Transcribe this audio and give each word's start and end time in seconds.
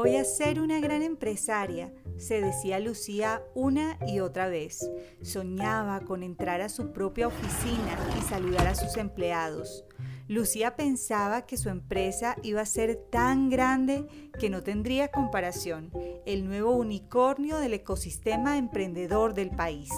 Voy 0.00 0.14
a 0.14 0.22
ser 0.22 0.60
una 0.60 0.78
gran 0.78 1.02
empresaria, 1.02 1.92
se 2.18 2.40
decía 2.40 2.78
Lucía 2.78 3.42
una 3.56 3.98
y 4.06 4.20
otra 4.20 4.48
vez. 4.48 4.88
Soñaba 5.22 6.02
con 6.02 6.22
entrar 6.22 6.60
a 6.60 6.68
su 6.68 6.92
propia 6.92 7.26
oficina 7.26 7.98
y 8.16 8.22
saludar 8.22 8.68
a 8.68 8.76
sus 8.76 8.96
empleados. 8.96 9.84
Lucía 10.28 10.76
pensaba 10.76 11.46
que 11.46 11.56
su 11.56 11.68
empresa 11.68 12.36
iba 12.44 12.60
a 12.60 12.66
ser 12.66 12.94
tan 13.10 13.50
grande 13.50 14.06
que 14.38 14.50
no 14.50 14.62
tendría 14.62 15.08
comparación, 15.08 15.90
el 16.26 16.46
nuevo 16.46 16.76
unicornio 16.76 17.58
del 17.58 17.74
ecosistema 17.74 18.56
emprendedor 18.56 19.34
del 19.34 19.50
país. 19.50 19.90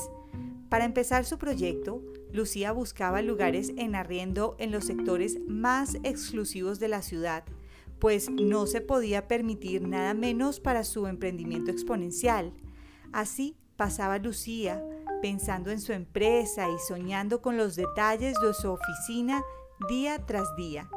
Para 0.70 0.86
empezar 0.86 1.26
su 1.26 1.36
proyecto, 1.36 2.02
Lucía 2.32 2.72
buscaba 2.72 3.20
lugares 3.20 3.74
en 3.76 3.94
arriendo 3.94 4.56
en 4.58 4.70
los 4.70 4.86
sectores 4.86 5.40
más 5.46 5.96
exclusivos 6.04 6.80
de 6.80 6.88
la 6.88 7.02
ciudad, 7.02 7.44
pues 8.00 8.30
no 8.30 8.66
se 8.66 8.80
podía 8.80 9.28
permitir 9.28 9.86
nada 9.86 10.14
menos 10.14 10.58
para 10.58 10.84
su 10.84 11.06
emprendimiento 11.06 11.70
exponencial. 11.70 12.52
Así 13.12 13.56
pasaba 13.76 14.18
Lucía, 14.18 14.82
pensando 15.20 15.70
en 15.70 15.80
su 15.80 15.92
empresa 15.92 16.68
y 16.68 16.78
soñando 16.78 17.42
con 17.42 17.56
los 17.56 17.76
detalles 17.76 18.34
de 18.40 18.54
su 18.54 18.70
oficina 18.70 19.42
día 19.88 20.24
tras 20.26 20.56
día. 20.56 20.88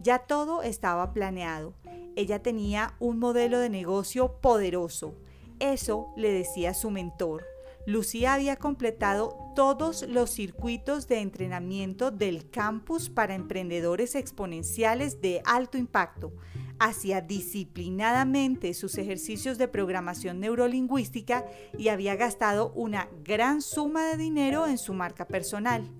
Ya 0.00 0.20
todo 0.20 0.62
estaba 0.62 1.12
planeado. 1.12 1.74
Ella 2.16 2.42
tenía 2.42 2.94
un 2.98 3.18
modelo 3.18 3.58
de 3.58 3.68
negocio 3.68 4.40
poderoso. 4.40 5.14
Eso 5.60 6.06
le 6.16 6.32
decía 6.32 6.72
su 6.72 6.90
mentor. 6.90 7.44
Lucía 7.88 8.34
había 8.34 8.56
completado 8.56 9.34
todos 9.56 10.06
los 10.06 10.28
circuitos 10.28 11.08
de 11.08 11.20
entrenamiento 11.20 12.10
del 12.10 12.50
campus 12.50 13.08
para 13.08 13.34
emprendedores 13.34 14.14
exponenciales 14.14 15.22
de 15.22 15.40
alto 15.46 15.78
impacto. 15.78 16.34
Hacía 16.78 17.22
disciplinadamente 17.22 18.74
sus 18.74 18.98
ejercicios 18.98 19.56
de 19.56 19.68
programación 19.68 20.38
neurolingüística 20.38 21.46
y 21.78 21.88
había 21.88 22.14
gastado 22.14 22.72
una 22.74 23.08
gran 23.24 23.62
suma 23.62 24.04
de 24.08 24.18
dinero 24.18 24.66
en 24.66 24.76
su 24.76 24.92
marca 24.92 25.26
personal. 25.26 25.90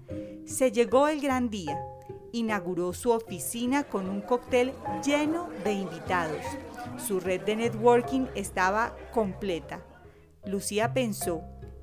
Se 0.45 0.71
llegó 0.71 1.09
el 1.09 1.23
gran 1.23 1.49
día. 1.49 1.81
Inauguró 2.33 2.93
su 2.93 3.13
oficina 3.13 3.85
con 3.85 4.11
un 4.11 4.21
cóctel 4.21 4.75
lleno 5.03 5.49
de 5.65 5.73
invitados. 5.73 6.45
Su 6.99 7.19
red 7.19 7.41
de 7.47 7.57
networking 7.57 8.27
estaba 8.35 8.95
completa. 9.11 9.83
Lucía 10.45 10.93
pensó, 10.93 11.43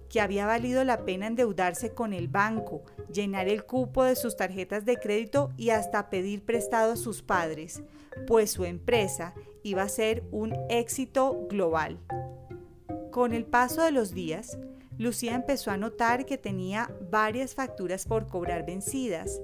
que 0.09 0.22
había 0.22 0.45
valido 0.45 0.84
la 0.84 1.06
pena 1.06 1.28
endeudarse 1.28 1.94
con 1.94 2.14
el 2.14 2.28
banco, 2.28 2.84
llenar 3.11 3.48
el 3.48 3.66
cupo 3.66 4.03
de 4.03 4.16
sus 4.16 4.36
tarjetas 4.36 4.86
de 4.86 4.97
crédito 4.97 5.52
y 5.58 5.70
hasta 5.70 6.09
pedir 6.09 6.44
prestado 6.44 6.94
a 6.94 6.97
sus 6.97 7.22
padres, 7.22 7.84
pues 8.28 8.52
su 8.52 8.66
empresa 8.66 9.34
iba 9.64 9.81
a 9.81 9.89
ser 9.89 10.23
un 10.31 10.56
éxito 10.70 11.47
global. 11.50 11.97
Con 13.12 13.34
el 13.34 13.45
paso 13.45 13.84
de 13.84 13.92
los 13.92 14.14
días, 14.14 14.58
Lucía 14.97 15.36
empezó 15.36 15.72
a 15.72 15.78
notar 15.78 16.25
que 16.25 16.38
tenía 16.38 16.90
varias 17.09 17.53
facturas 17.53 18.06
por 18.06 18.28
cobrar 18.28 18.66
vencidas, 18.66 19.42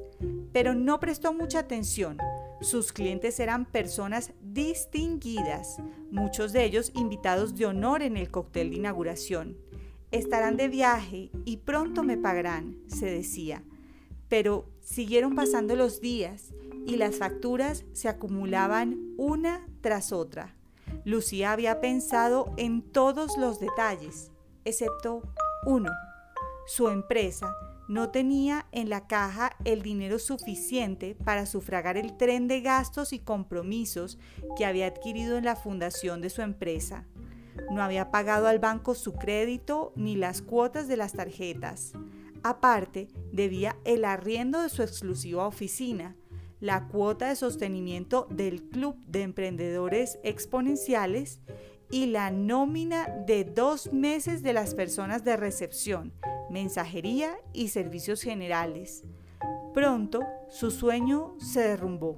pero 0.53 0.73
no 0.75 0.99
prestó 0.99 1.33
mucha 1.33 1.59
atención. 1.59 2.17
Sus 2.61 2.93
clientes 2.93 3.39
eran 3.39 3.65
personas 3.65 4.31
distinguidas, 4.41 5.77
muchos 6.11 6.53
de 6.53 6.63
ellos 6.63 6.91
invitados 6.95 7.55
de 7.55 7.65
honor 7.65 8.01
en 8.01 8.17
el 8.17 8.29
cóctel 8.29 8.69
de 8.69 8.77
inauguración. 8.77 9.57
Estarán 10.11 10.57
de 10.57 10.67
viaje 10.67 11.31
y 11.45 11.57
pronto 11.57 12.03
me 12.03 12.17
pagarán, 12.17 12.77
se 12.87 13.05
decía. 13.05 13.63
Pero 14.27 14.69
siguieron 14.81 15.35
pasando 15.35 15.75
los 15.75 16.01
días 16.01 16.53
y 16.85 16.97
las 16.97 17.17
facturas 17.17 17.85
se 17.93 18.09
acumulaban 18.09 19.13
una 19.17 19.65
tras 19.81 20.11
otra. 20.11 20.55
Lucía 21.05 21.51
había 21.51 21.79
pensado 21.79 22.53
en 22.57 22.81
todos 22.81 23.37
los 23.37 23.59
detalles, 23.59 24.31
excepto 24.65 25.23
uno. 25.65 25.91
Su 26.67 26.89
empresa 26.89 27.55
no 27.87 28.09
tenía 28.09 28.67
en 28.71 28.89
la 28.89 29.07
caja 29.07 29.57
el 29.65 29.81
dinero 29.81 30.19
suficiente 30.19 31.15
para 31.25 31.45
sufragar 31.45 31.97
el 31.97 32.15
tren 32.15 32.47
de 32.47 32.61
gastos 32.61 33.11
y 33.11 33.19
compromisos 33.19 34.17
que 34.57 34.65
había 34.65 34.87
adquirido 34.87 35.37
en 35.37 35.45
la 35.45 35.55
fundación 35.55 36.21
de 36.21 36.29
su 36.29 36.41
empresa. 36.41 37.05
No 37.71 37.81
había 37.81 38.11
pagado 38.11 38.47
al 38.47 38.59
banco 38.59 38.95
su 38.95 39.13
crédito 39.13 39.93
ni 39.95 40.15
las 40.15 40.41
cuotas 40.41 40.87
de 40.87 40.97
las 40.97 41.13
tarjetas. 41.13 41.93
Aparte, 42.43 43.07
debía 43.31 43.77
el 43.85 44.05
arriendo 44.05 44.61
de 44.61 44.69
su 44.69 44.81
exclusiva 44.81 45.47
oficina, 45.47 46.15
la 46.59 46.87
cuota 46.87 47.29
de 47.29 47.35
sostenimiento 47.35 48.27
del 48.29 48.63
Club 48.63 48.95
de 49.07 49.23
Emprendedores 49.23 50.19
Exponenciales 50.23 51.39
y 51.89 52.07
la 52.07 52.31
nómina 52.31 53.07
de 53.27 53.43
dos 53.43 53.91
meses 53.91 54.43
de 54.43 54.53
las 54.53 54.73
personas 54.75 55.23
de 55.23 55.37
recepción, 55.37 56.13
mensajería 56.49 57.35
y 57.53 57.67
servicios 57.67 58.21
generales. 58.21 59.03
Pronto, 59.73 60.21
su 60.49 60.71
sueño 60.71 61.35
se 61.39 61.61
derrumbó. 61.61 62.17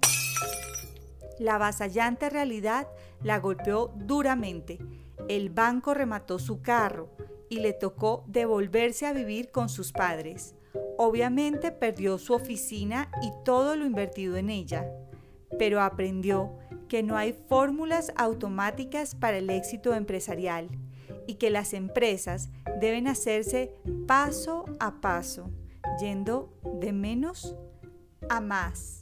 La 1.39 1.55
avasallante 1.55 2.29
realidad 2.29 2.87
la 3.21 3.39
golpeó 3.39 3.93
duramente 3.95 4.79
el 5.27 5.49
banco 5.49 5.93
remató 5.93 6.39
su 6.39 6.61
carro 6.61 7.09
y 7.49 7.59
le 7.59 7.73
tocó 7.73 8.23
devolverse 8.27 9.05
a 9.05 9.13
vivir 9.13 9.51
con 9.51 9.69
sus 9.69 9.91
padres. 9.91 10.55
Obviamente 10.97 11.71
perdió 11.71 12.17
su 12.17 12.33
oficina 12.33 13.09
y 13.21 13.31
todo 13.45 13.75
lo 13.75 13.85
invertido 13.85 14.37
en 14.37 14.49
ella, 14.49 14.87
pero 15.57 15.81
aprendió 15.81 16.57
que 16.87 17.03
no 17.03 17.15
hay 17.15 17.33
fórmulas 17.33 18.11
automáticas 18.15 19.15
para 19.15 19.37
el 19.37 19.49
éxito 19.49 19.93
empresarial 19.93 20.69
y 21.27 21.35
que 21.35 21.49
las 21.49 21.73
empresas 21.73 22.49
deben 22.79 23.07
hacerse 23.07 23.73
paso 24.07 24.65
a 24.79 24.99
paso, 24.99 25.49
yendo 25.99 26.53
de 26.81 26.91
menos 26.91 27.55
a 28.29 28.41
más. 28.41 28.99